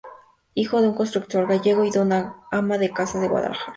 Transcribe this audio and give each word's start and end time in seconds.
Hijo 0.55 0.81
de 0.81 0.87
un 0.87 0.95
constructor 0.95 1.45
gallego 1.47 1.83
y 1.85 1.91
de 1.91 1.99
una 1.99 2.37
ama 2.49 2.79
de 2.79 2.89
casa 2.91 3.19
de 3.19 3.27
Guadalajara. 3.27 3.67